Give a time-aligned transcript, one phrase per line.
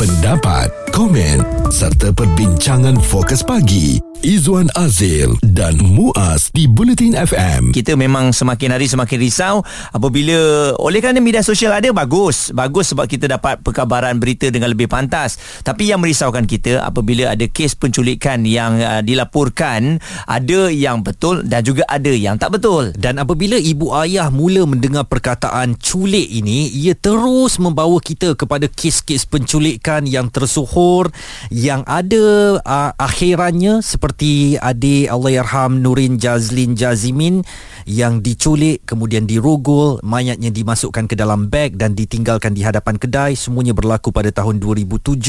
[0.00, 7.72] pendapat, komen serta perbincangan fokus pagi Izwan Azil dan Muaz di Bulletin FM.
[7.72, 9.64] Kita memang semakin hari semakin risau
[9.96, 12.52] apabila oleh kerana media sosial ada bagus.
[12.52, 15.40] Bagus sebab kita dapat perkabaran berita dengan lebih pantas.
[15.64, 19.96] Tapi yang merisaukan kita apabila ada kes penculikan yang uh, dilaporkan
[20.28, 22.92] ada yang betul dan juga ada yang tak betul.
[22.92, 29.24] Dan apabila ibu ayah mula mendengar perkataan culik ini, ia terus membawa kita kepada kes-kes
[29.24, 31.10] penculikan yang tersohor
[31.50, 37.42] yang ada uh, akhirannya seperti adik Allahyarham Nurin Jazlin Jazimin
[37.84, 43.76] yang diculik kemudian dirogol mayatnya dimasukkan ke dalam beg dan ditinggalkan di hadapan kedai semuanya
[43.76, 45.20] berlaku pada tahun 2007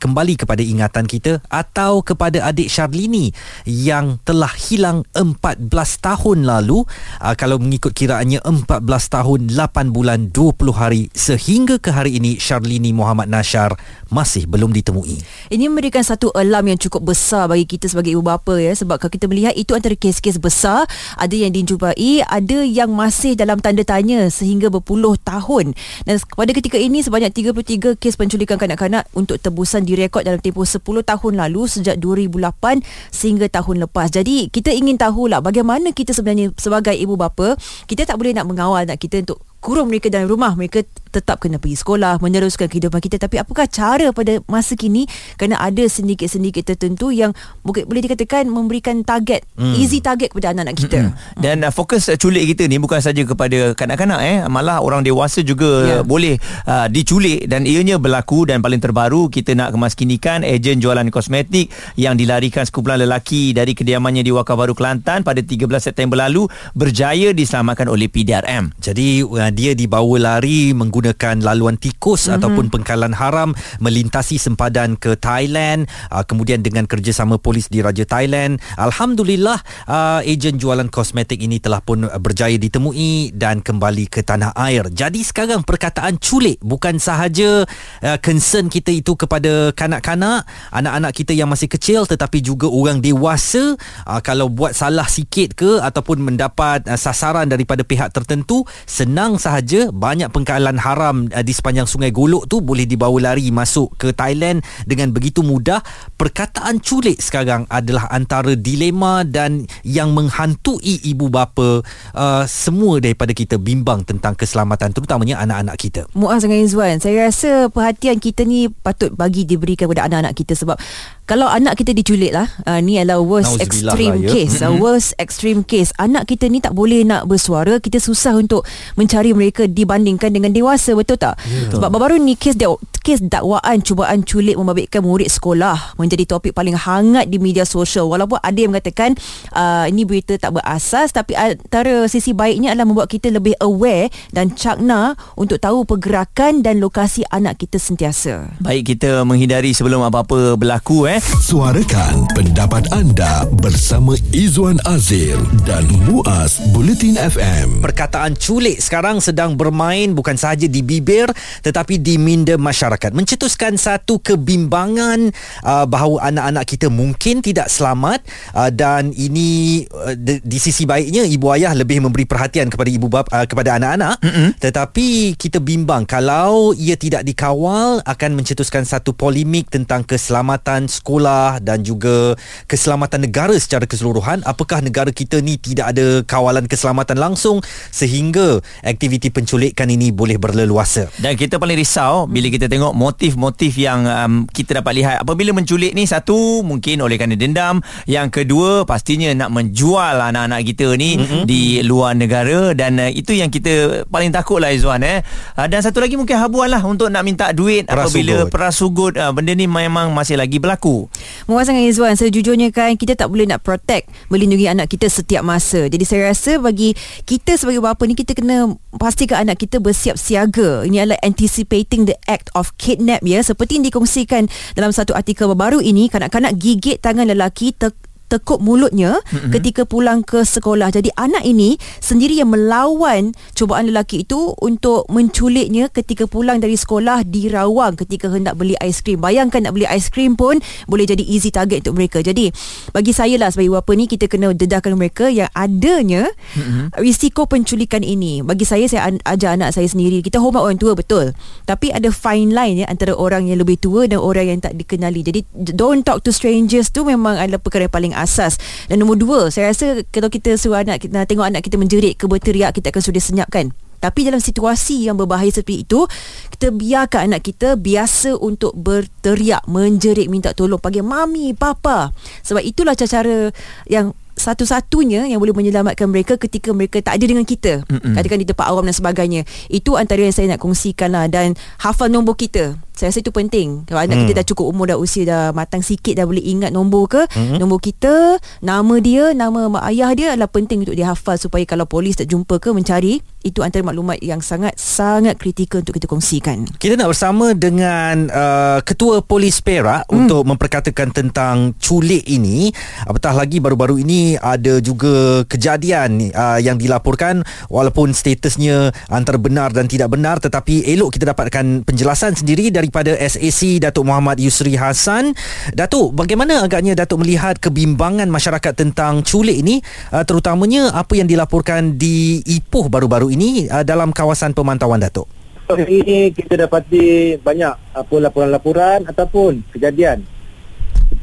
[0.00, 3.34] kembali kepada ingatan kita atau kepada adik Sharlini
[3.66, 6.86] yang telah hilang 14 tahun lalu.
[7.18, 12.94] Uh, kalau mengikut kiraannya 14 tahun 8 bulan 20 hari sehingga ke hari ini Sharlini
[12.94, 13.74] Muhammad Nashar
[14.10, 15.22] masih belum ditemui.
[15.50, 19.12] Ini memberikan satu alarm yang cukup besar bagi kita sebagai ibu bapa ya sebab kalau
[19.12, 20.86] kita melihat itu antara kes-kes besar
[21.18, 21.89] ada yang dijumpai
[22.26, 25.72] ada yang masih dalam tanda tanya sehingga berpuluh tahun.
[26.04, 30.80] Dan pada ketika ini sebanyak 33 kes penculikan kanak-kanak untuk tebusan direkod dalam tempoh 10
[30.82, 34.12] tahun lalu sejak 2008 sehingga tahun lepas.
[34.12, 38.84] Jadi kita ingin tahulah bagaimana kita sebenarnya sebagai ibu bapa kita tak boleh nak mengawal
[38.84, 40.56] nak kita untuk kurung mereka dalam rumah.
[40.56, 45.58] Mereka tetap kena pergi sekolah meneruskan kehidupan kita tapi apakah cara pada masa kini kerana
[45.58, 47.34] ada sedikit-sedikit tertentu yang
[47.66, 49.74] mungkin boleh dikatakan memberikan target hmm.
[49.74, 51.42] easy target kepada anak-anak kita hmm.
[51.42, 55.42] dan uh, fokus uh, culik kita ni bukan saja kepada kanak-kanak eh malah orang dewasa
[55.42, 56.02] juga yeah.
[56.06, 56.38] boleh
[56.70, 62.14] uh, diculik dan ianya berlaku dan paling terbaru kita nak kemaskinikan ejen jualan kosmetik yang
[62.14, 66.46] dilarikan sekumpulan lelaki dari kediamannya di Waka Baru Kelantan pada 13 September lalu
[66.78, 70.99] berjaya diselamatkan oleh PDRM jadi uh, dia dibawa lari menggunakan
[71.40, 72.36] laluan tikus mm-hmm.
[72.40, 78.58] ataupun pengkalan haram melintasi sempadan ke Thailand uh, kemudian dengan kerjasama polis di Raja Thailand.
[78.76, 84.90] Alhamdulillah uh, ejen jualan kosmetik ini telah pun berjaya ditemui dan kembali ke tanah air.
[84.90, 87.64] Jadi sekarang perkataan culik bukan sahaja
[88.02, 90.44] uh, concern kita itu kepada kanak-kanak
[90.74, 93.78] anak-anak kita yang masih kecil tetapi juga orang dewasa.
[94.04, 99.94] Uh, kalau buat salah sikit ke ataupun mendapat uh, sasaran daripada pihak tertentu senang sahaja
[99.94, 104.64] banyak pengkalan haram uh, di sepanjang Sungai Golok tu boleh dibawa lari masuk ke Thailand
[104.88, 105.84] dengan begitu mudah.
[106.16, 111.84] Perkataan culik sekarang adalah antara dilema dan yang menghantui ibu bapa
[112.16, 116.00] uh, semua daripada kita bimbang tentang keselamatan terutamanya anak-anak kita.
[116.16, 120.80] Muaz dengan Izwan, saya rasa perhatian kita ni patut bagi diberikan kepada anak-anak kita sebab
[121.28, 124.30] kalau anak kita diculik lah uh, ni adalah worst extreme lah, ya.
[124.32, 128.64] case uh, worst extreme case anak kita ni tak boleh nak bersuara kita susah untuk
[128.96, 131.72] mencari mereka dibandingkan dengan dewasa betul tak yeah.
[131.72, 132.56] sebab baru-baru ni kes
[133.00, 138.36] kes dakwaan cubaan culik membabitkan murid sekolah menjadi topik paling hangat di media sosial walaupun
[138.40, 139.16] ada yang mengatakan
[139.56, 144.52] uh, ini berita tak berasas tapi antara sisi baiknya adalah membuat kita lebih aware dan
[144.52, 151.08] cakna untuk tahu pergerakan dan lokasi anak kita sentiasa baik kita menghindari sebelum apa-apa berlaku
[151.08, 157.82] eh Suarakan pendapat anda bersama Izwan Azil dan Muaz Bulletin FM.
[157.82, 161.26] Perkataan culik sekarang sedang bermain bukan sahaja di bibir
[161.66, 163.10] tetapi di minda masyarakat.
[163.12, 165.34] Mencetuskan satu kebimbangan
[165.66, 168.22] uh, bahawa anak-anak kita mungkin tidak selamat
[168.54, 173.10] uh, dan ini uh, di, di sisi baiknya ibu ayah lebih memberi perhatian kepada ibu
[173.10, 174.16] bapa uh, kepada anak-anak.
[174.22, 174.48] Mm-hmm.
[174.62, 181.82] Tetapi kita bimbang kalau ia tidak dikawal akan mencetuskan satu polemik tentang keselamatan sekolah dan
[181.82, 182.38] juga
[182.70, 187.58] keselamatan negara secara keseluruhan apakah negara kita ni tidak ada kawalan keselamatan langsung
[187.90, 194.04] sehingga aktiviti penculikan ini boleh berleluasa dan kita paling risau bila kita tengok motif-motif yang
[194.04, 195.16] um, kita dapat lihat.
[195.24, 197.80] Apabila menculik ni satu mungkin oleh kerana dendam.
[198.04, 201.42] Yang kedua pastinya nak menjual anak-anak kita ni mm-hmm.
[201.46, 202.74] di luar negara.
[202.74, 205.22] Dan uh, itu yang kita paling takut lah Izzuan eh.
[205.54, 209.56] Uh, dan satu lagi mungkin habuan lah untuk nak minta duit apabila perasugut uh, benda
[209.56, 211.06] ni memang masih lagi berlaku.
[211.46, 215.86] Muaz dengan Izwan Sejujurnya kan Kita tak boleh nak protect Melindungi anak kita setiap masa.
[215.86, 220.49] Jadi saya rasa bagi Kita sebagai bapa ni Kita kena Pastikan anak kita bersiap siaga
[220.58, 223.40] Ini adalah anticipating the act of kidnap ya.
[223.40, 229.18] Seperti yang dikongsikan Dalam satu artikel baru ini Kanak-kanak gigit tangan lelaki ter- tekuk mulutnya
[229.18, 229.50] mm-hmm.
[229.50, 230.94] ketika pulang ke sekolah.
[230.94, 237.26] Jadi anak ini sendiri yang melawan cubaan lelaki itu untuk menculiknya ketika pulang dari sekolah
[237.26, 239.18] di Rawang ketika hendak beli aiskrim.
[239.18, 242.22] Bayangkan nak beli aiskrim pun boleh jadi easy target untuk mereka.
[242.22, 242.54] Jadi
[242.94, 246.94] bagi saya lah sebagai bapa ni kita kena dedahkan mereka yang adanya mm-hmm.
[247.02, 248.46] risiko penculikan ini.
[248.46, 250.22] Bagi saya saya ajar anak saya sendiri.
[250.22, 251.34] Kita hormat orang tua betul.
[251.66, 255.26] Tapi ada fine line ya antara orang yang lebih tua dan orang yang tak dikenali.
[255.26, 255.40] Jadi
[255.74, 258.60] don't talk to strangers tu memang adalah perkara yang paling asas.
[258.86, 262.28] Dan nombor dua, saya rasa kalau kita suruh anak kita tengok anak kita menjerit ke
[262.28, 263.72] berteriak, kita akan sudah senyapkan.
[264.00, 266.08] Tapi dalam situasi yang berbahaya seperti itu,
[266.56, 272.08] kita biarkan anak kita biasa untuk berteriak, menjerit, minta tolong, panggil mami, papa.
[272.40, 273.52] Sebab itulah cara-cara
[273.84, 277.84] yang satu-satunya yang boleh menyelamatkan mereka ketika mereka tak ada dengan kita.
[277.84, 278.16] Mm-mm.
[278.16, 279.44] Katakan di tempat awam dan sebagainya.
[279.68, 281.28] Itu antara yang saya nak kongsikan lah.
[281.28, 281.52] Dan
[281.84, 282.80] hafal nombor kita.
[283.00, 283.88] Saya rasa itu penting.
[283.88, 284.28] Kalau anak hmm.
[284.28, 287.56] kita dah cukup umur dah usia dah matang sikit dah boleh ingat nombor ke, hmm.
[287.56, 291.88] nombor kita, nama dia, nama mak ayah dia adalah penting untuk dia hafal supaya kalau
[291.88, 296.68] polis tak jumpa ke mencari, itu antara maklumat yang sangat sangat kritikal untuk kita kongsikan.
[296.76, 300.12] Kita nak bersama dengan uh, Ketua Polis Perak hmm.
[300.20, 302.68] untuk memperkatakan tentang culik ini.
[303.08, 309.88] Apatah lagi baru-baru ini ada juga kejadian uh, yang dilaporkan walaupun statusnya antara benar dan
[309.88, 315.30] tidak benar tetapi elok kita dapatkan penjelasan sendiri dari daripada SAC Datuk Muhammad Yusri Hassan.
[315.70, 319.78] Datuk, bagaimana agaknya Datuk melihat kebimbangan masyarakat tentang culik ini
[320.10, 325.30] uh, terutamanya apa yang dilaporkan di Ipoh baru-baru ini uh, dalam kawasan pemantauan Datuk?
[325.70, 330.26] Hari ini kita dapati banyak apa laporan-laporan ataupun kejadian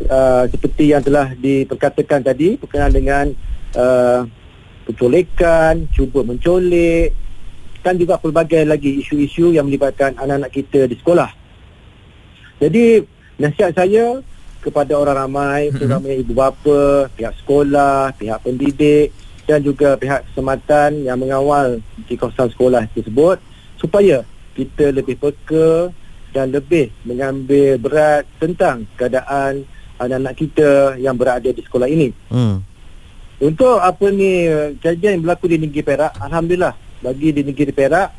[0.07, 3.25] uh, seperti yang telah diperkatakan tadi berkenaan dengan
[3.75, 4.23] uh,
[4.87, 7.11] penculikan, cuba menculik
[7.83, 11.36] dan juga pelbagai lagi isu-isu yang melibatkan anak-anak kita di sekolah.
[12.57, 13.05] Jadi
[13.37, 14.21] nasihat saya
[14.61, 15.77] kepada orang ramai, mm-hmm.
[15.77, 19.13] terutama ibu bapa, pihak sekolah, pihak pendidik
[19.47, 23.39] dan juga pihak keselamatan yang mengawal di kawasan sekolah tersebut
[23.79, 24.27] supaya
[24.57, 25.93] kita lebih peka
[26.35, 29.63] dan lebih mengambil berat tentang keadaan
[29.97, 32.11] anak-anak kita yang berada di sekolah ini.
[32.27, 32.59] Hmm.
[33.37, 34.49] Untuk apa ni
[34.81, 36.73] kejadian yang berlaku di negeri Perak, alhamdulillah
[37.05, 38.09] bagi di negeri Perak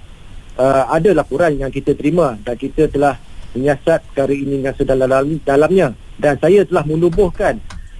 [0.56, 3.18] uh, ada laporan yang kita terima dan kita telah
[3.58, 5.88] menyiasat perkara ini dengan sedalam dalamnya.
[6.14, 7.58] Dan saya telah menubuhkan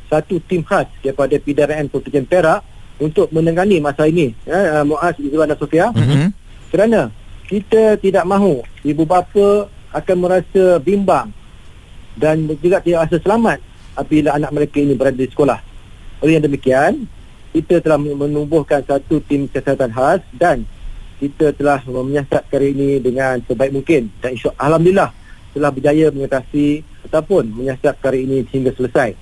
[0.09, 2.65] satu tim khas daripada PDRN Protection Perak
[2.99, 4.35] untuk menangani masalah ini.
[4.47, 5.87] Ya, uh, Muaz Izwan dan Sofia.
[5.95, 6.31] Mm-hmm.
[6.69, 7.09] kerana
[7.49, 11.33] kita tidak mahu ibu bapa akan merasa bimbang
[12.13, 13.59] dan juga tidak rasa selamat
[13.97, 15.59] apabila anak mereka ini berada di sekolah.
[16.21, 17.09] Oleh yang demikian
[17.57, 20.69] kita telah menubuhkan satu tim kesihatan khas dan
[21.19, 24.13] kita telah menyiasat perkara ini dengan sebaik mungkin.
[24.21, 25.11] Dan insya Alhamdulillah
[25.57, 29.17] telah berjaya mengatasi ataupun menyiasat perkara ini sehingga selesai.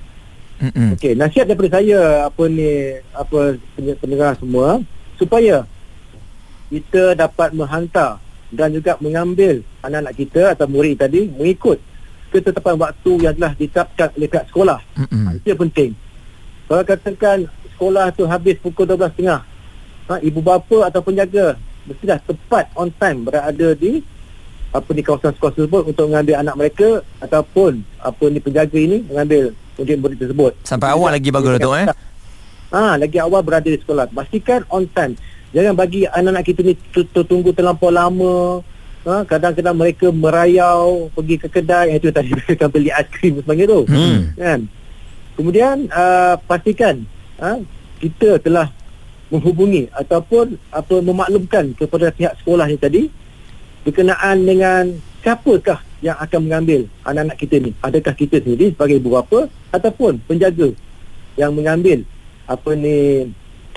[0.56, 0.88] Mm-hmm.
[0.96, 2.00] Okey, nasihat daripada saya
[2.32, 3.60] apa ni apa
[4.00, 4.80] pendengar semua
[5.20, 5.68] supaya
[6.72, 8.18] kita dapat menghantar
[8.50, 11.76] dan juga mengambil anak-anak kita atau murid tadi mengikut
[12.32, 14.78] ketetapan waktu yang telah ditetapkan oleh pihak sekolah.
[14.96, 15.22] Mm-hmm.
[15.22, 15.90] Ha, itu yang penting.
[16.66, 17.38] Kalau katakan
[17.76, 19.38] sekolah tu habis pukul 12.30,
[20.08, 21.54] ha, ibu bapa atau penjaga
[21.86, 24.02] mestilah tepat on time berada di
[24.76, 26.88] apa ni kawasan sekolah tersebut untuk mengambil anak mereka
[27.24, 30.52] ataupun apa ni penjaga ini mengambil murid-murid tersebut.
[30.64, 31.86] Sampai awal lagi bagus Datuk eh.
[32.74, 34.10] Ha, lagi awal berada di sekolah.
[34.10, 35.14] Pastikan on time.
[35.54, 38.60] Jangan bagi anak-anak kita ni tertunggu terlampau lama.
[39.06, 43.80] Ha, kadang-kadang mereka merayau pergi ke kedai itu tadi mereka beli aiskrim sebagainya tu.
[43.86, 44.18] Hmm.
[44.34, 44.60] Kan?
[45.38, 47.06] Kemudian uh, pastikan
[47.38, 47.60] ha,
[48.02, 48.68] kita telah
[49.30, 53.02] menghubungi ataupun apa memaklumkan kepada pihak sekolah ni tadi
[53.86, 57.70] berkenaan dengan siapakah yang akan mengambil anak-anak kita ni?
[57.78, 60.74] Adakah kita sendiri sebagai ibu bapa ataupun penjaga
[61.38, 62.02] yang mengambil
[62.50, 63.30] apa ni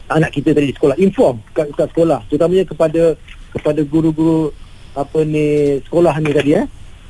[0.10, 0.98] anak kita dari sekolah?
[0.98, 3.14] Inform kat, kat sekolah terutamanya kepada
[3.54, 4.50] kepada guru-guru
[4.98, 6.66] apa ni sekolah ni tadi eh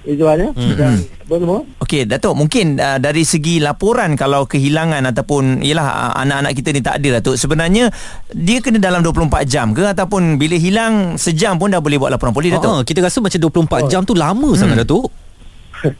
[0.07, 0.49] Izzuan ya.
[0.55, 0.75] Hmm.
[0.79, 0.93] Dan
[1.27, 1.59] semua.
[1.83, 6.81] Okey, Datuk, mungkin uh, dari segi laporan kalau kehilangan ataupun ialah uh, anak-anak kita ni
[6.81, 7.91] tak ada Datuk, sebenarnya
[8.31, 12.31] dia kena dalam 24 jam ke ataupun bila hilang sejam pun dah boleh buat laporan
[12.31, 12.71] polis Datuk?
[12.71, 13.79] Uh, kita rasa macam 24 oh.
[13.91, 14.57] jam tu lama hmm.
[14.57, 15.11] sangat Datuk.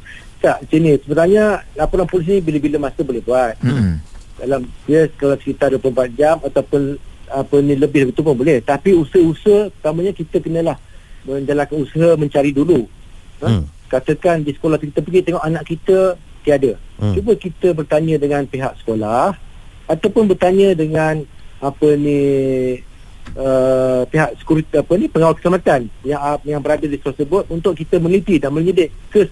[0.44, 3.54] tak, sini sebenarnya laporan polis ni bila-bila masa boleh buat.
[3.60, 4.00] Hmm.
[4.40, 6.96] Dalam dia kalau sekitar 24 jam ataupun
[7.30, 8.64] apa ni lebih betul pun boleh.
[8.64, 10.80] Tapi usaha-usaha pertamanya kita kenalah
[11.28, 12.88] menjalankan usaha mencari dulu.
[13.44, 13.52] Ha?
[13.52, 16.16] Hmm katakan di sekolah kita pergi tengok anak kita
[16.46, 16.78] tiada.
[17.02, 17.14] Hmm.
[17.18, 19.36] Cuba kita bertanya dengan pihak sekolah
[19.90, 21.26] ataupun bertanya dengan
[21.60, 22.22] apa ni
[23.36, 28.00] uh, pihak sekuriti apa ni pengawal keselamatan yang yang berada di sekolah tersebut untuk kita
[28.00, 29.28] meneliti dan menyidik ke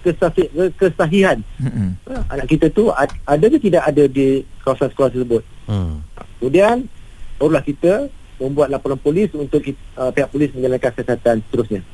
[0.00, 0.48] kesahih,
[0.80, 1.92] kesahihan Mm-mm.
[2.08, 5.42] uh, anak kita tu ad, ada ke tidak ada di kawasan sekolah tersebut.
[5.68, 6.00] Hmm.
[6.40, 6.88] Kemudian
[7.36, 8.08] barulah kita
[8.40, 9.60] membuat laporan polis untuk
[10.00, 11.84] uh, pihak polis menjalankan kesihatan seterusnya.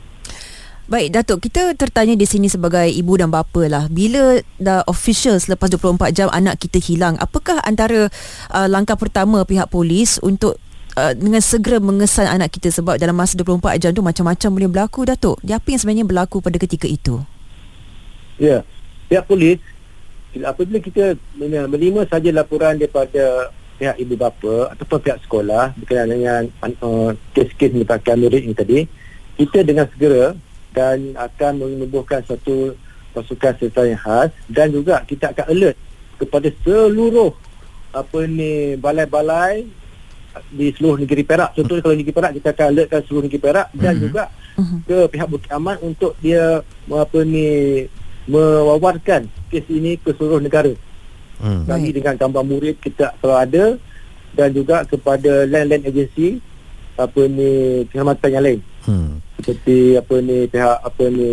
[0.87, 3.91] Baik Datuk, kita tertanya di sini sebagai ibu dan bapa lah.
[3.91, 8.07] Bila dah official selepas 24 jam anak kita hilang, apakah antara
[8.55, 10.63] uh, langkah pertama pihak polis untuk
[10.95, 15.01] uh, dengan segera mengesan anak kita sebab dalam masa 24 jam tu macam-macam boleh berlaku
[15.11, 15.43] Datuk.
[15.43, 17.19] Apa yang sebenarnya berlaku pada ketika itu?
[18.39, 18.63] Ya,
[19.11, 19.59] pihak polis
[20.39, 23.51] apabila kita men- menerima saja laporan daripada
[23.83, 26.43] pihak ibu bapa ataupun pihak sekolah berkenaan dengan
[26.79, 28.87] uh, kes-kes melibatkan murid ini tadi,
[29.35, 30.39] kita dengan segera
[30.77, 32.77] dan akan menubuhkan satu
[33.17, 35.77] pasukan serta yang khas dan juga kita akan alert
[36.21, 37.33] kepada seluruh
[37.91, 39.65] apa ni balai-balai
[40.53, 41.57] di seluruh negeri Perak.
[41.57, 44.03] Contohnya kalau negeri Perak kita akan alertkan seluruh negeri Perak dan Mhm.
[44.05, 44.25] juga
[44.85, 47.49] ke pihak Bukit Aman untuk dia apa ni
[48.29, 50.77] mewawarkan kes ini ke seluruh negara.
[51.65, 51.95] Lagi Baik.
[51.95, 53.81] dengan gambar murid kita kalau ada
[54.33, 56.41] dan juga kepada land-land agency
[56.97, 59.19] apa ni keselamatan yang lain Hmm.
[59.37, 61.31] seperti apa ni pihak apa ni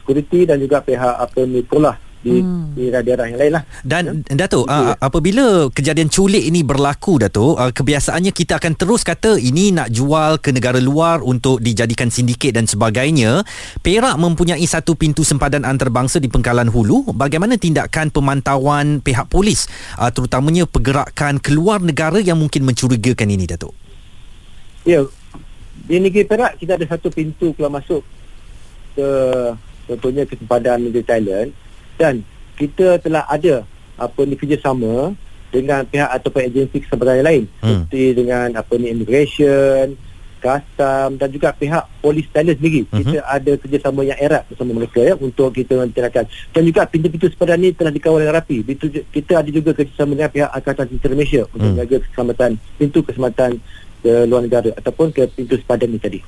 [0.00, 2.72] security dan juga pihak apa ni sekolah di Hmm.
[2.72, 3.62] di daerah yang lain lah.
[3.84, 4.96] Dan Datuk, Itu uh, ya.
[4.96, 10.40] apabila kejadian culik ini berlaku Datuk, uh, kebiasaannya kita akan terus kata ini nak jual
[10.40, 13.44] ke negara luar untuk dijadikan sindiket dan sebagainya.
[13.84, 17.12] Perak mempunyai satu pintu sempadan antarabangsa di Pengkalan Hulu.
[17.12, 19.68] Bagaimana tindakan pemantauan pihak polis
[20.00, 23.76] uh, terutamanya pergerakan keluar negara yang mungkin mencurigakan ini Datuk?
[24.88, 25.04] Ya,
[25.84, 28.00] di negeri Perak kita ada satu pintu keluar masuk
[28.94, 29.08] ke
[29.84, 31.48] contohnya ke sempadan negeri Thailand
[31.94, 32.24] dan
[32.54, 35.12] kita telah ada apa ni kerjasama
[35.50, 37.86] dengan pihak ataupun agensi kesempadan yang lain Hmm.
[37.86, 39.94] seperti dengan apa ni immigration,
[40.40, 42.82] custom dan juga pihak polis Thailand sendiri.
[42.84, 42.98] Mhm.
[42.98, 46.24] Kita ada kerjasama yang erat bersama mereka ya untuk kita mentindakan.
[46.50, 48.56] Dan juga pintu-pintu sempadan ini telah dikawal dengan rapi.
[48.62, 51.70] Pintu- Kita ada juga kerjasama dengan pihak Angkatan Tentera Malaysia untuk Hmm.
[51.72, 53.50] menjaga keselamatan pintu keselamatan
[54.04, 56.20] ke luar negara ataupun ke pintu sempadan ini tadi.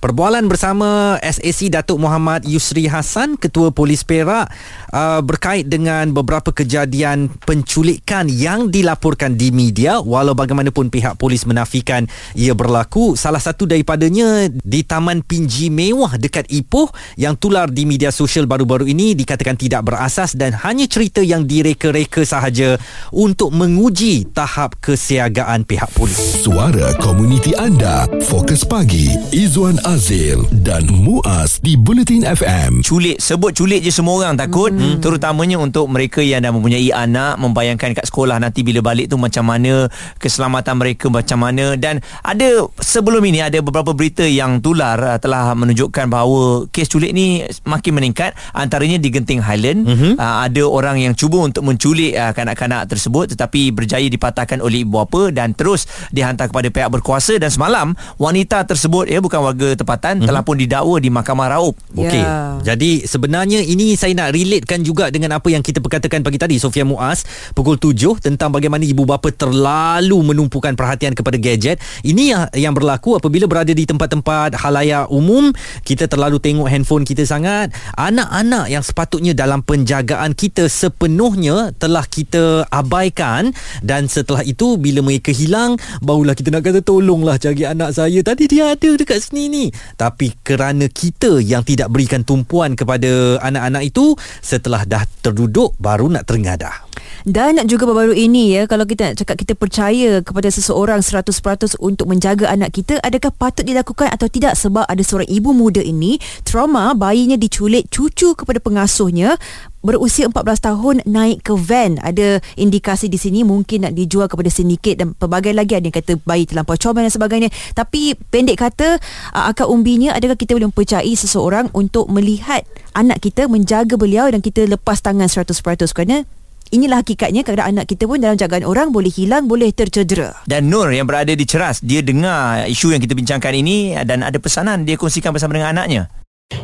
[0.00, 4.48] Perbualan bersama SAC Datuk Muhammad Yusri Hassan, Ketua Polis Perak
[4.96, 12.08] uh, berkait dengan beberapa kejadian penculikan yang dilaporkan di media walau bagaimanapun pihak polis menafikan
[12.32, 13.12] ia berlaku.
[13.12, 16.88] Salah satu daripadanya di Taman Pinji Mewah dekat Ipoh
[17.20, 22.24] yang tular di media sosial baru-baru ini dikatakan tidak berasas dan hanya cerita yang direka-reka
[22.24, 22.80] sahaja
[23.12, 26.40] untuk menguji tahap kesiagaan pihak polis.
[26.40, 28.08] Suara komuniti anda.
[28.24, 29.12] Fokus pagi.
[29.36, 32.86] Izwan Azil dan Muaz di Bulletin FM.
[32.86, 34.70] Culik Sebut culik je semua orang takut.
[34.70, 35.02] Hmm.
[35.02, 39.50] Terutamanya untuk mereka yang dah mempunyai anak Membayangkan kat sekolah Nanti bila balik tu macam
[39.50, 39.90] mana
[40.22, 41.74] Keselamatan mereka macam mana.
[41.74, 47.10] Dan ada Sebelum ini ada beberapa berita yang tular uh, Telah menunjukkan bahawa Kes culik
[47.10, 48.38] ni Makin meningkat.
[48.54, 49.90] Antaranya di Genting Highland.
[49.90, 55.02] Uh, Ada orang yang cuba untuk menculik uh, Kanak-kanak tersebut Tetapi berjaya dipatahkan oleh ibu
[55.02, 57.42] bapa Dan terus dihantar kepada pihak berkuasa.
[57.42, 60.28] Dan semalam Wanita tersebut ya Bukan warga tempatan mm-hmm.
[60.28, 62.22] Telah pun didakwa di Mahkamah Raup Okey.
[62.22, 62.60] Ya.
[62.74, 66.84] Jadi sebenarnya ini saya nak relatekan juga dengan apa yang kita perkatakan pagi tadi Sofia
[66.84, 67.24] Muaz
[67.56, 71.80] pukul 7 tentang bagaimana ibu bapa terlalu menumpukan perhatian kepada gadget.
[72.04, 75.50] Ini yang, yang berlaku apabila berada di tempat-tempat halayak umum,
[75.82, 77.72] kita terlalu tengok handphone kita sangat.
[77.96, 85.32] Anak-anak yang sepatutnya dalam penjagaan kita sepenuhnya telah kita abaikan dan setelah itu bila mereka
[85.32, 88.20] hilang barulah kita nak kata tolonglah cari anak saya.
[88.22, 89.64] Tadi dia ada dekat sini ni.
[89.96, 96.26] Tapi kerana kita yang tidak berikan tumpuan kepada anak-anak itu setelah dah terduduk baru nak
[96.26, 96.90] teringadah.
[97.28, 102.08] Dan juga baru-baru ini ya kalau kita nak cakap kita percaya kepada seseorang 100% untuk
[102.08, 106.16] menjaga anak kita adakah patut dilakukan atau tidak sebab ada seorang ibu muda ini
[106.48, 109.36] trauma bayinya diculik cucu kepada pengasuhnya
[109.80, 111.96] berusia 14 tahun naik ke van.
[112.00, 115.76] Ada indikasi di sini mungkin nak dijual kepada sindiket dan pelbagai lagi.
[115.76, 117.48] Ada yang kata bayi terlampau comel dan sebagainya.
[117.72, 119.00] Tapi pendek kata
[119.34, 124.44] uh, akar umbinya adakah kita boleh mempercayai seseorang untuk melihat anak kita menjaga beliau dan
[124.44, 125.50] kita lepas tangan 100%
[125.96, 126.24] kerana
[126.70, 130.38] Inilah hakikatnya kadang anak kita pun dalam jagaan orang boleh hilang, boleh tercedera.
[130.46, 134.38] Dan Nur yang berada di Ceras Dia dengar isu yang kita bincangkan ini Dan ada
[134.38, 136.06] pesanan dia kongsikan bersama dengan anaknya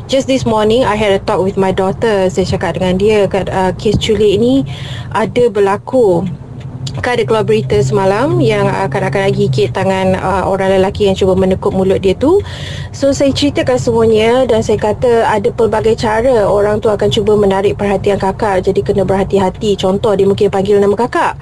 [0.07, 2.31] Just this morning I had a talk with my daughter.
[2.31, 4.63] Saya cakap dengan dia kat uh, kes culik ni
[5.11, 6.23] ada berlaku.
[6.97, 11.69] Kak ada berita semalam yang akan-akan lagi gigit tangan uh, orang lelaki yang cuba menekuk
[11.69, 12.41] mulut dia tu.
[12.89, 17.77] So saya ceritakan semuanya dan saya kata ada pelbagai cara orang tu akan cuba menarik
[17.77, 18.65] perhatian kakak.
[18.65, 19.77] Jadi kena berhati-hati.
[19.77, 21.37] Contoh dia mungkin panggil nama kakak.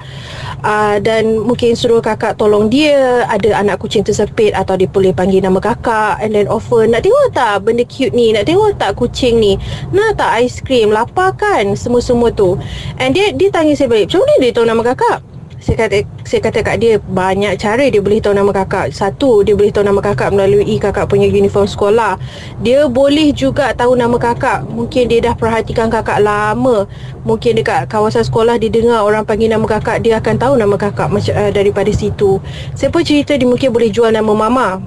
[0.60, 3.24] Uh, dan mungkin suruh kakak tolong dia.
[3.24, 6.20] Ada anak kucing tersepit atau dia boleh panggil nama kakak.
[6.20, 8.36] And then offer nak tengok tak benda cute ni?
[8.36, 9.56] Nak tengok tak kucing ni?
[9.88, 10.92] Nak tak aiskrim?
[10.92, 12.60] Lapar kan semua-semua tu.
[13.00, 15.18] And dia dia tanya saya balik macam mana dia tahu nama kakak
[15.66, 18.94] saya kata saya kata kat dia banyak cara dia boleh tahu nama kakak.
[18.94, 22.14] Satu, dia boleh tahu nama kakak melalui kakak punya uniform sekolah.
[22.62, 24.62] Dia boleh juga tahu nama kakak.
[24.70, 26.86] Mungkin dia dah perhatikan kakak lama.
[27.26, 31.10] Mungkin dekat kawasan sekolah dia dengar orang panggil nama kakak, dia akan tahu nama kakak
[31.10, 32.38] macam uh, daripada situ.
[32.78, 34.78] Pun cerita dia mungkin boleh jual nama mama.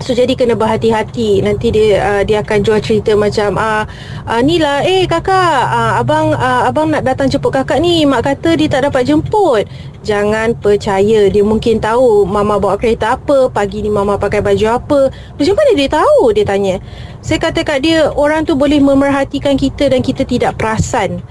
[0.00, 3.84] So jadi kena berhati-hati Nanti dia uh, dia akan jual cerita macam uh,
[4.26, 8.24] uh, ni lah eh kakak uh, abang uh, abang nak datang jemput kakak ni mak
[8.26, 9.66] kata dia tak dapat jemput.
[10.02, 15.00] Jangan percaya dia mungkin tahu mama bawa kereta apa, pagi ni mama pakai baju apa.
[15.38, 16.76] Macam mana dia tahu dia tanya.
[17.22, 21.22] Saya kata kat dia orang tu boleh memerhatikan kita dan kita tidak perasan.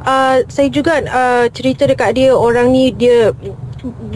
[0.00, 3.36] Uh, saya juga uh, cerita dekat dia orang ni dia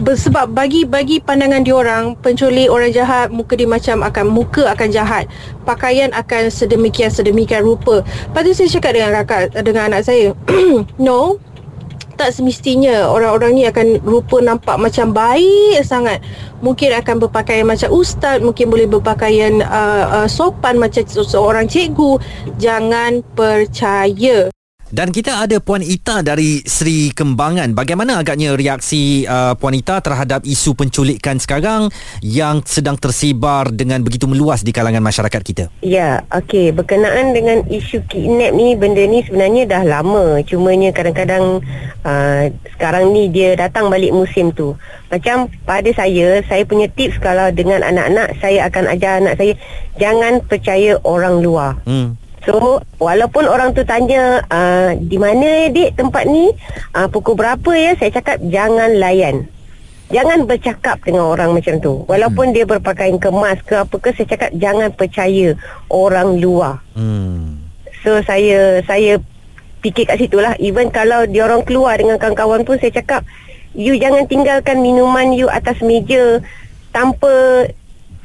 [0.05, 4.89] sebab bagi bagi pandangan dia orang penculik orang jahat muka dia macam akan muka akan
[4.93, 5.25] jahat.
[5.65, 8.05] Pakaian akan sedemikian sedemikian rupa.
[8.05, 10.37] Lepas tu saya cakap dengan kakak dengan anak saya
[11.01, 11.41] no
[12.15, 16.23] tak semestinya orang-orang ni akan rupa nampak macam baik sangat.
[16.63, 22.17] Mungkin akan berpakaian macam ustaz mungkin boleh berpakaian uh, uh, sopan macam seorang cikgu.
[22.55, 24.47] Jangan percaya
[24.95, 27.75] Dan kita ada Puan Ita dari Sri Kembangan.
[27.75, 31.91] Bagaimana agaknya reaksi uh, Puan Ita terhadap isu penculikan sekarang
[32.23, 35.67] yang sedang tersebar dengan begitu meluas di kalangan masyarakat kita?
[35.83, 36.71] Ya, okey.
[36.71, 40.39] Berkenaan dengan isu kidnap ni, benda ni sebenarnya dah lama.
[40.47, 41.59] Cumanya kadang-kadang
[42.07, 42.47] uh,
[42.79, 44.79] sekarang ni dia datang balik musim tu.
[45.11, 49.59] Macam pada saya, saya punya tips kalau dengan anak-anak, saya akan ajar anak saya,
[49.99, 51.83] jangan percaya orang luar.
[51.83, 52.15] Hmm.
[52.45, 56.53] So walaupun orang tu tanya uh, di mana dik tempat ni
[56.93, 59.49] uh, pukul berapa ya saya cakap jangan layan.
[60.13, 62.05] Jangan bercakap dengan orang macam tu.
[62.05, 62.55] Walaupun hmm.
[62.55, 65.57] dia berpakaian kemas ke apa ke saya cakap jangan percaya
[65.89, 66.85] orang luar.
[66.93, 67.57] Hmm.
[68.05, 69.17] So saya saya
[69.81, 73.21] fikir kat situ lah even kalau dia orang keluar dengan kawan-kawan pun saya cakap
[73.77, 76.41] you jangan tinggalkan minuman you atas meja
[76.89, 77.65] tanpa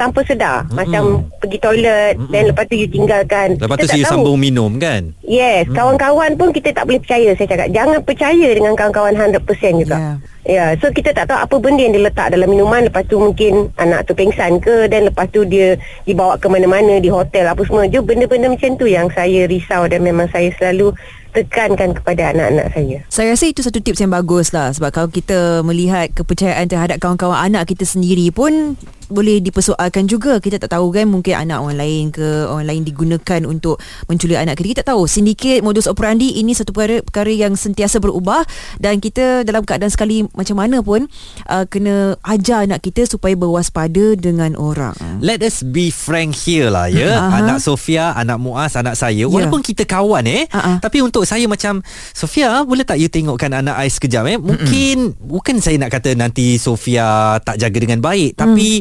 [0.01, 0.77] tanpa sedar mm-hmm.
[0.81, 1.03] macam
[1.37, 2.33] pergi toilet mm-hmm.
[2.33, 4.13] dan lepas tu you tinggalkan Lepas Kita tu you tahu.
[4.17, 5.13] sambung minum kan?
[5.21, 5.77] Yes, hmm.
[5.77, 7.69] kawan-kawan pun kita tak boleh percaya saya cakap.
[7.77, 9.97] Jangan percaya dengan kawan-kawan 100% juga.
[10.01, 10.13] Ya.
[10.41, 13.21] Ya, yeah, so kita tak tahu apa benda yang dia letak dalam minuman lepas tu
[13.21, 15.77] mungkin anak tu pengsan ke dan lepas tu dia
[16.09, 17.85] dibawa ke mana-mana di hotel apa semua.
[17.85, 20.97] Je benda-benda macam tu yang saya risau dan memang saya selalu
[21.37, 22.97] tekankan kepada anak-anak saya.
[23.13, 27.39] Saya rasa itu satu tips yang bagus lah Sebab kalau kita melihat kepercayaan terhadap kawan-kawan
[27.39, 28.75] anak kita sendiri pun
[29.11, 33.41] boleh dipersoalkan juga Kita tak tahu kan mungkin anak orang lain ke Orang lain digunakan
[33.45, 37.55] untuk menculik anak kita Kita tak tahu sindiket modus operandi ini satu perkara, perkara yang
[37.55, 38.47] sentiasa berubah
[38.81, 41.07] Dan kita dalam keadaan sekali macam mana pun
[41.51, 46.89] uh, Kena ajar anak kita supaya berwaspada dengan orang Let us be frank here lah
[46.89, 47.11] ya.
[47.21, 47.45] Aha.
[47.45, 49.27] Anak Sofia, anak Muaz, anak saya.
[49.27, 49.29] Ya.
[49.29, 50.49] Walaupun kita kawan eh.
[50.49, 50.81] Ha-ha.
[50.81, 54.39] Tapi untuk saya macam Sofia, boleh tak you tengokkan anak I sekejap eh?
[54.41, 58.81] Mungkin bukan saya nak kata nanti Sofia tak jaga dengan baik, tapi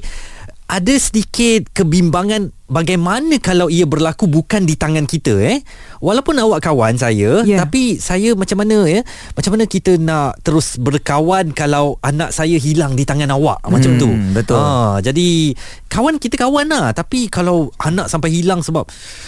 [0.70, 5.60] ada sedikit kebimbangan bagaimana kalau ia berlaku bukan di tangan kita eh?
[6.00, 7.60] Walaupun awak kawan saya Ya.
[7.60, 9.02] tapi saya macam mana ya?
[9.34, 13.60] Macam mana kita nak terus berkawan kalau anak saya hilang di tangan awak?
[13.64, 14.10] Macam Hmm, tu.
[14.32, 14.56] betul.
[14.56, 16.92] ha, jadi kawan kita kawan lah.
[16.92, 18.86] Tapi kalau anak sampai hilang sebab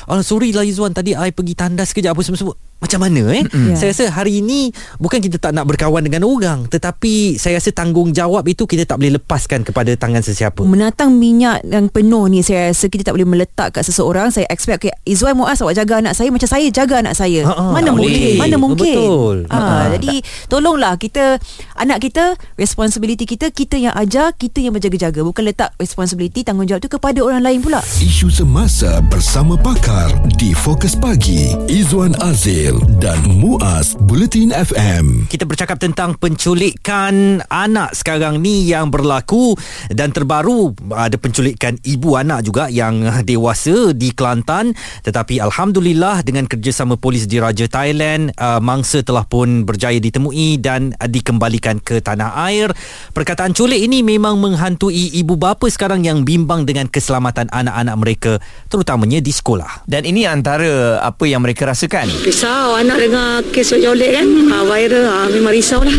[0.07, 2.53] oh, sorry lah Izwan tadi I pergi tandas sekejap apa semua-semua.
[2.77, 3.45] Macam mana eh?
[3.45, 3.77] Ya.
[3.77, 8.41] saya rasa hari ini bukan kita tak nak berkawan dengan orang tetapi saya rasa tanggungjawab
[8.43, 10.57] itu kita tak boleh lepaskan kepada tangan sesiapa.
[10.61, 14.83] Menatang minyak yang penuh ni Saya rasa kita tak boleh meletak kat seseorang Saya expect
[14.83, 17.89] okay, Izwan Muaz awak jaga anak saya Macam saya jaga anak saya Ha, ha, Mana
[17.89, 18.35] tak mungkin boleh.
[18.37, 19.37] Mana mungkin Betul.
[19.47, 19.87] ha, Ha, ha.
[19.95, 20.15] Jadi
[20.45, 21.39] tolonglah kita
[21.73, 26.91] Anak kita Responsibility kita Kita yang ajar Kita yang berjaga-jaga Bukan letak responsibility Tanggungjawab tu
[26.91, 33.93] kepada orang lain pula Isu semasa bersama pakar di Fokus Pagi Izwan Azil dan Muaz
[33.95, 35.29] Bulletin FM.
[35.29, 39.53] Kita bercakap tentang penculikan anak sekarang ni yang berlaku
[39.87, 44.73] dan terbaru ada penculikan ibu anak juga yang tengah dewasa di Kelantan.
[45.05, 50.97] Tetapi alhamdulillah dengan kerjasama polis di Raja Thailand uh, mangsa telah pun berjaya ditemui dan
[50.97, 52.73] uh, dikembalikan ke tanah air.
[53.13, 58.31] Perkataan culik ini memang menghantui ibu bapa sekarang yang bimbang dengan keselamatan anak-anak mereka
[58.67, 59.85] terutamanya di sekolah.
[59.85, 62.09] Dan ini antara apa yang mereka rasakan.
[62.25, 64.27] Risau anak dengar kes colek kan?
[64.51, 65.93] Ha, Viral ha, Memang risau lah.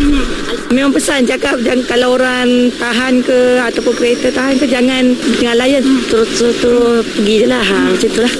[0.73, 5.85] Memang pesan cakap jangan, Kalau orang tahan ke Ataupun kereta tahan ke Jangan Jangan layan.
[6.09, 8.33] Terus, terus, terus pergi je lah ha, Macam tu lah.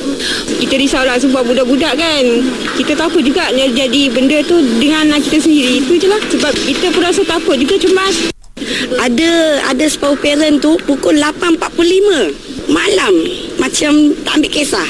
[0.60, 2.24] Kita risau lah sebab budak-budak kan.
[2.76, 5.86] Kita tak apa juga yang jadi benda tu dengan anak kita sendiri.
[5.86, 8.34] Itu je lah Sebab kita pun rasa takut juga cemas.
[9.02, 13.14] Ada Ada separuh parent tu Pukul 8.45 Malam.
[13.60, 14.88] Macam tak ambil kisah.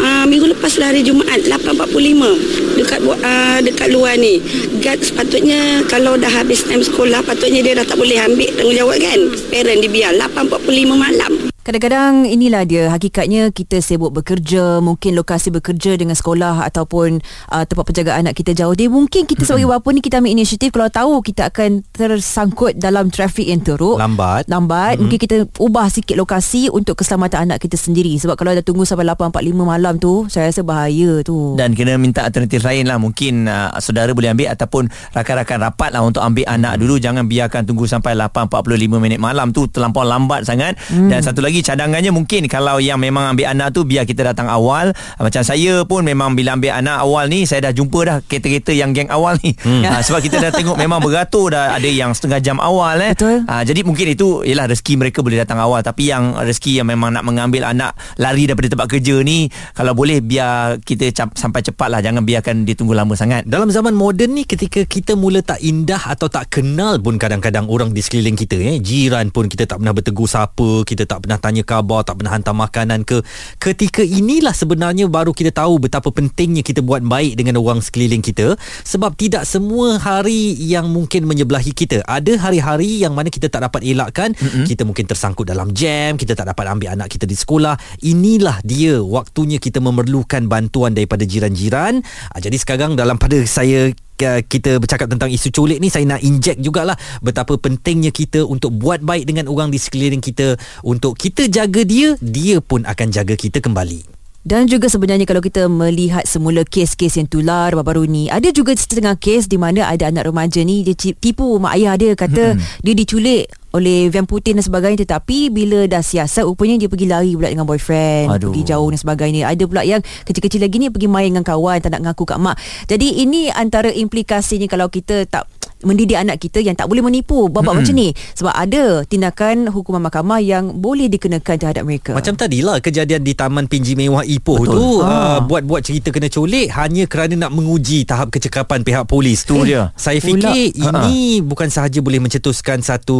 [0.00, 4.40] Uh, Minggu lepas lah hari Jumaat 8.45 Dekat uh, dekat luar ni.
[4.80, 9.20] Guard sepatutnya Kalau dah habis time sekolah Patutnya dia dah tak boleh ambil tanggungjawab kan.
[9.52, 11.39] Parent dia biar 8.45 malam
[11.70, 17.86] Kadang-kadang inilah dia hakikatnya kita sibuk bekerja, mungkin lokasi bekerja dengan sekolah ataupun uh, tempat
[17.86, 18.74] penjagaan anak kita jauh.
[18.74, 23.06] Dia mungkin kita sebagai bapa ni kita ambil inisiatif kalau tahu kita akan tersangkut dalam
[23.14, 24.02] trafik yang teruk.
[24.02, 24.50] Lambat.
[24.50, 24.98] Lambat.
[24.98, 25.02] Mm-hmm.
[25.06, 28.18] Mungkin kita ubah sikit lokasi untuk keselamatan anak kita sendiri.
[28.18, 31.54] Sebab kalau dah tunggu sampai 8.45 malam tu, saya rasa bahaya tu.
[31.54, 36.02] Dan kena minta alternatif lain lah Mungkin uh, saudara boleh ambil Ataupun rakan-rakan rapat lah
[36.02, 40.74] Untuk ambil anak dulu Jangan biarkan tunggu sampai 8.45 minit malam tu Terlampau lambat sangat
[40.90, 41.12] hmm.
[41.12, 44.92] Dan satu lagi cadangannya mungkin Kalau yang memang ambil anak tu Biar kita datang awal
[44.92, 48.72] uh, Macam saya pun memang Bila ambil anak awal ni Saya dah jumpa dah Kereta-kereta
[48.76, 49.82] yang geng awal ni hmm.
[49.88, 53.12] uh, Sebab kita dah tengok Memang beratur dah Ada yang setengah jam awal eh.
[53.16, 53.48] Betul.
[53.48, 57.16] Uh, jadi mungkin itu Ialah rezeki mereka boleh datang awal Tapi yang rezeki yang memang
[57.16, 61.88] nak mengambil anak Lari daripada tempat kerja ni Kalau boleh biar kita cap, sampai cepat
[61.88, 65.58] lah Jangan biarkan dia tunggu lama sangat Dalam zaman moden ni ketika kita mula tak
[65.64, 69.80] indah atau tak kenal pun kadang-kadang orang di sekeliling kita eh jiran pun kita tak
[69.80, 73.24] pernah bertegur sapa kita tak pernah tanya khabar tak pernah hantar makanan ke.
[73.56, 78.54] Ketika inilah sebenarnya baru kita tahu betapa pentingnya kita buat baik dengan orang sekeliling kita.
[78.84, 82.04] Sebab tidak semua hari yang mungkin menyebelahi kita.
[82.04, 84.32] Ada hari-hari yang mana kita tak dapat elakkan.
[84.36, 84.66] Mm-hmm.
[84.68, 87.74] kita mungkin tersangkut dalam jam kita tak dapat ambil anak kita di sekolah.
[88.04, 92.04] Inilah dia waktunya kita memerlukan bantuan daripada jiran-jiran.
[92.30, 93.90] Ah, jadi sekarang dalam pada saya
[94.22, 98.76] uh, kita bercakap tentang isu culik ni saya nak inject jugalah betapa pentingnya kita untuk
[98.76, 100.54] buat baik dengan orang di sekeliling kita.
[100.84, 105.68] Untuk kita jaga dia dia pun akan jaga kita kembali Dan juga sebenarnya kalau kita
[105.68, 110.32] melihat semula kes-kes yang tular baru-baru ni ada juga setengah kes di mana ada anak
[110.32, 112.80] remaja ni dia tipu mak ayah dia kata hmm.
[112.80, 117.36] dia diculik oleh Van Putin dan sebagainya tetapi bila dah siasat rupanya dia pergi lari
[117.38, 118.50] pula dengan boyfriend Aduh.
[118.50, 121.94] pergi jauh dan sebagainya ada pula yang kecil-kecil lagi ni pergi main dengan kawan tak
[121.94, 122.56] nak ngaku kat mak
[122.90, 125.46] jadi ini antara implikasinya kalau kita tak
[125.82, 130.40] mendidik anak kita yang tak boleh menipu babak macam ni sebab ada tindakan hukuman mahkamah
[130.42, 134.76] yang boleh dikenakan terhadap mereka Macam tadilah kejadian di Taman Pinji Mewah Ipoh Betul.
[134.76, 135.06] tu Ha.
[135.06, 139.46] uh, buat-buat cerita kena culik hanya kerana nak menguji tahap kecekapan pihak polis.
[139.48, 139.94] Tu dia.
[139.96, 140.50] Saya Pula.
[140.52, 143.18] fikir ini bukan sahaja boleh mencetuskan satu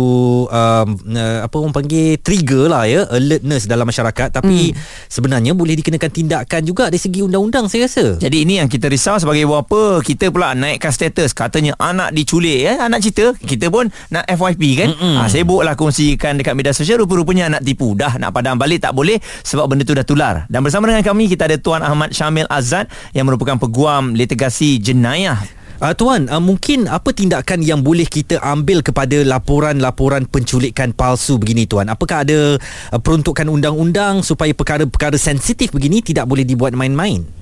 [0.51, 4.75] um, uh, apa orang panggil trigger lah ya, alertness dalam masyarakat tapi
[5.09, 8.19] sebenarnya boleh dikenakan tindakan juga dari segi undang-undang saya rasa.
[8.21, 12.73] Jadi ini yang kita risau sebagai bapa Kita pula naikkan status Katanya anak diculik ya
[12.87, 13.35] Anak cerita.
[13.37, 14.89] Kita pun nak FYP kan?
[14.95, 16.99] Ha, Sibuklah kongsikan dekat media sosial.
[17.03, 17.95] Rupa-rupanya anak tipu.
[17.95, 20.35] Dah nak padam balik tak boleh Sebab benda tu dah tular.
[20.51, 25.39] Dan bersama dengan kami Kita ada Tuan Ahmad Syamil Azad Yang merupakan peguam litigasi jenayah.
[25.81, 31.65] Uh, tuan, uh, mungkin apa tindakan yang boleh kita ambil kepada laporan-laporan penculikan palsu begini
[31.65, 31.89] tuan?
[31.89, 32.61] Apakah ada
[32.93, 37.40] uh, peruntukan undang-undang supaya perkara-perkara sensitif begini tidak boleh dibuat main-main?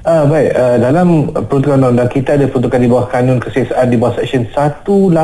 [0.00, 4.16] Ah baik, uh, dalam peruntukan undang-undang kita ada peruntukan di bawah kanun keseksaan di bawah
[4.16, 5.20] seksyen 182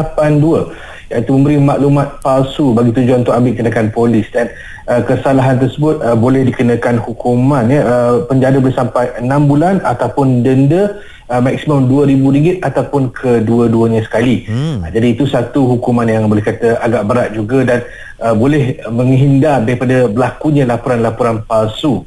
[1.07, 4.53] iaitu memberi maklumat palsu bagi tujuan untuk ambil tindakan polis dan
[4.85, 10.45] uh, kesalahan tersebut uh, boleh dikenakan hukuman ya uh, penjara boleh sampai 6 bulan ataupun
[10.45, 11.01] denda
[11.33, 14.45] uh, maksimum RM2,000 ataupun kedua-duanya sekali.
[14.45, 14.85] Hmm.
[14.85, 17.81] Uh, jadi itu satu hukuman yang boleh kata agak berat juga dan
[18.21, 22.05] uh, boleh menghindar daripada berlakunya laporan-laporan palsu.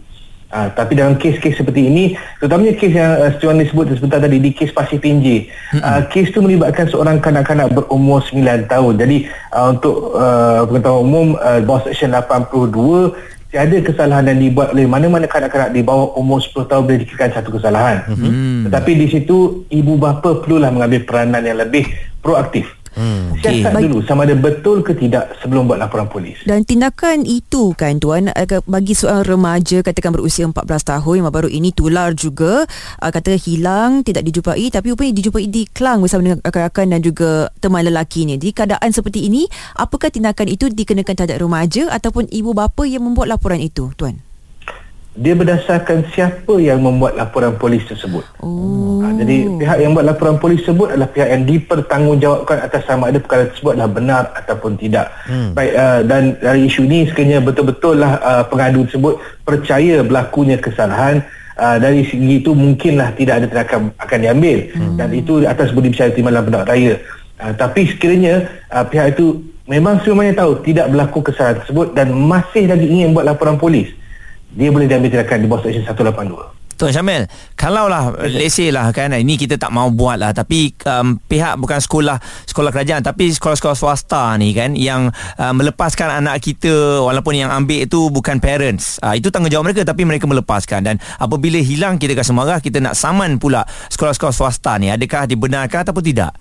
[0.49, 4.49] Uh, tapi dalam kes-kes seperti ini terutamanya kes yang uh, Setuan disebut sebentar tadi di
[4.49, 5.45] kes Pasir Pinji.
[5.77, 8.93] Uh, kes itu melibatkan seorang kanak-kanak berumur 9 tahun.
[8.97, 13.13] Jadi uh, untuk uh, pengetahuan umum uh, bawah seksyen 82
[13.49, 17.49] tiada kesalahan yang dibuat oleh mana-mana kanak-kanak di bawah umur 10 tahun boleh dikirakan satu
[17.53, 17.97] kesalahan.
[18.09, 18.65] Hmm.
[18.69, 21.85] tetapi di situ ibu bapa perlulah mengambil peranan yang lebih
[22.21, 23.37] proaktif Hmm.
[23.39, 27.73] Siasat Bagi- dulu sama ada betul ke tidak sebelum buat laporan polis Dan tindakan itu
[27.77, 32.65] kan tuan agak bagi seorang remaja katakan berusia 14 tahun yang baru ini tular juga
[32.99, 37.29] uh, kata hilang tidak dijumpai tapi rupanya dijumpai di Kelang bersama dengan rakan-rakan dan juga
[37.63, 38.35] teman lelakinya.
[38.35, 39.45] Di keadaan seperti ini
[39.77, 44.28] apakah tindakan itu dikenakan terhadap remaja ataupun ibu bapa yang membuat laporan itu tuan?
[45.19, 48.23] Dia berdasarkan siapa yang membuat laporan polis tersebut.
[48.39, 49.03] Oh.
[49.03, 53.19] Ha, jadi pihak yang buat laporan polis tersebut adalah pihak yang dipertanggungjawabkan atas sama ada
[53.19, 55.11] perkara tersebut adalah benar ataupun tidak.
[55.27, 55.51] Hmm.
[55.51, 61.19] Baik uh, dan dari isu ini sekiranya betul-betul lah uh, pengadu tersebut percaya berlakunya kesalahan
[61.59, 64.95] Uh, dari segi itu mungkinlah tidak ada tindakan akan diambil hmm.
[64.95, 66.95] dan itu atas budi bicara timbalan pendapat raya.
[67.35, 72.63] Uh, tapi sekiranya uh, pihak itu memang semuanya tahu tidak berlaku kesalahan tersebut dan masih
[72.63, 73.91] lagi ingin buat laporan polis,
[74.53, 76.59] dia boleh diambil tindakan di bawah Seksyen 182.
[76.79, 77.27] Tuan Syamil,
[77.59, 81.75] kalaulah let's say lah kan ini kita tak mau buat lah tapi um, pihak bukan
[81.75, 87.51] sekolah sekolah kerajaan tapi sekolah-sekolah swasta ni kan yang uh, melepaskan anak kita walaupun yang
[87.51, 88.95] ambil itu bukan parents.
[89.03, 92.95] Uh, itu tanggungjawab mereka tapi mereka melepaskan dan apabila hilang kita rasa marah kita nak
[92.95, 96.31] saman pula sekolah-sekolah swasta ni adakah dibenarkan ataupun tidak?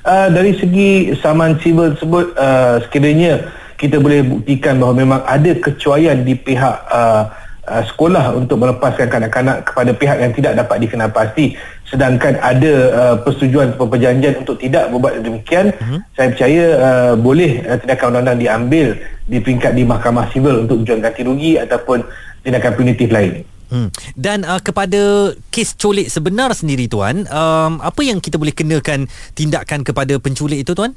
[0.00, 6.24] Uh, dari segi saman civil tersebut uh, sekiranya kita boleh buktikan bahawa memang ada kecuaian
[6.24, 7.28] di pihak uh,
[7.68, 11.54] uh, sekolah untuk melepaskan kanak-kanak kepada pihak yang tidak dapat dikenal pasti
[11.86, 16.00] sedangkan ada uh, persetujuan atau perjanjian untuk tidak berbuat demikian uh-huh.
[16.18, 18.86] saya percaya uh, boleh uh, tindakan undang-undang diambil
[19.26, 22.02] di peringkat di mahkamah sivil untuk tujuan ganti rugi ataupun
[22.42, 23.90] tindakan punitif lain Hmm.
[24.14, 29.82] Dan uh, kepada kes colik sebenar sendiri tuan, um, apa yang kita boleh kenakan tindakan
[29.82, 30.94] kepada penculik itu tuan?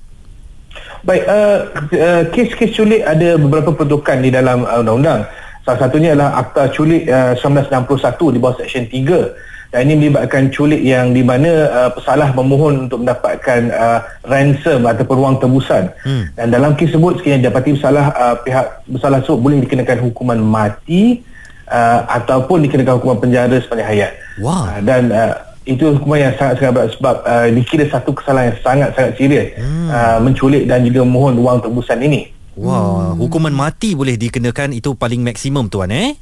[1.03, 1.57] Baik, uh,
[1.95, 5.23] uh, kes-kes culik ada beberapa peruntukan di dalam uh, undang-undang.
[5.63, 10.81] Salah satunya adalah Akta Culik uh, 1961 di bawah Seksyen 3 dan ini melibatkan culik
[10.81, 15.93] yang di mana uh, pesalah memohon untuk mendapatkan uh, ransom ataupun wang tebusan.
[16.01, 16.25] Hmm.
[16.33, 21.21] Dan dalam kes tersebut sekiranya dapati bersalah uh, pihak bersalah tersebut boleh dikenakan hukuman mati
[21.69, 24.11] uh, ataupun dikenakan hukuman penjara sepanjang hayat.
[24.41, 24.73] Wow.
[24.73, 29.11] Uh, dan uh, itu hukuman yang sangat-sangat berat sebab uh, dikira satu kesalahan yang sangat-sangat
[29.19, 29.87] serius hmm.
[29.91, 32.31] uh, menculik dan juga memohon wang tebusan ini.
[32.59, 33.23] Wah, hmm.
[33.23, 36.19] hukuman mati boleh dikenakan itu paling maksimum tuan eh?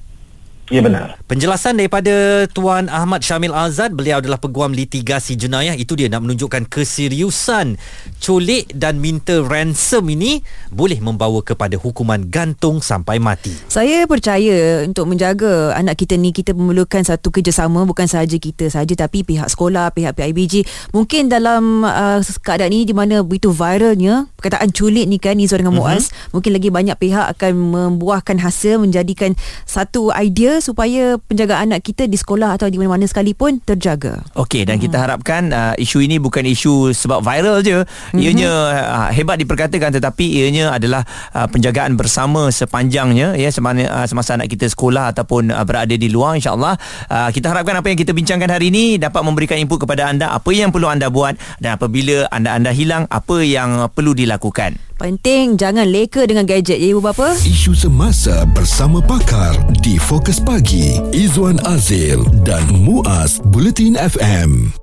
[0.68, 1.16] Ya benar.
[1.32, 5.72] Penjelasan daripada Tuan Ahmad Syamil Azad, beliau adalah peguam litigasi jenayah.
[5.80, 7.80] Itu dia nak menunjukkan keseriusan
[8.20, 13.56] culik dan minta ransom ini boleh membawa kepada hukuman gantung sampai mati.
[13.72, 18.92] Saya percaya untuk menjaga anak kita ni kita memerlukan satu kerjasama bukan sahaja kita saja
[18.92, 20.68] tapi pihak sekolah, pihak PIBG.
[20.92, 25.80] Mungkin dalam uh, keadaan ini di mana begitu viralnya perkataan culik ni kan Izzuan dengan
[25.80, 26.36] Muaz, uh-huh.
[26.36, 29.32] mungkin lagi banyak pihak akan membuahkan hasil menjadikan
[29.64, 34.24] satu idea supaya penjagaan anak kita di sekolah atau di mana-mana sekalipun terjaga.
[34.38, 34.84] Okey dan hmm.
[34.88, 37.84] kita harapkan uh, isu ini bukan isu sebab viral je.
[37.84, 38.20] Hmm.
[38.20, 38.52] Ianya
[38.88, 41.04] uh, hebat diperkatakan tetapi ianya adalah
[41.36, 46.08] uh, penjagaan bersama sepanjangnya ya semasa, uh, semasa anak kita sekolah ataupun uh, berada di
[46.08, 46.80] luar insya-Allah.
[47.08, 50.50] Uh, kita harapkan apa yang kita bincangkan hari ini dapat memberikan input kepada anda apa
[50.56, 54.80] yang perlu anda buat dan apabila anda-anda hilang apa yang perlu dilakukan.
[54.98, 57.38] Penting jangan leka dengan gadget ya ibu bapa.
[57.46, 59.54] Isu semasa bersama pakar
[59.86, 60.98] di Fokus Pagi.
[61.14, 64.78] Izwan Azil dan Muaz Bulletin FM.